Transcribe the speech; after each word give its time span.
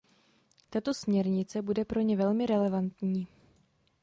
Tato 0.69 0.93
směrnice 0.93 1.61
bude 1.61 1.85
pro 1.85 2.01
ně 2.01 2.17
velmi 2.17 2.45
relevantní. 2.45 3.27